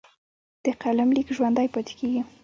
[0.63, 2.21] د قلم لیک ژوندی پاتې کېږي.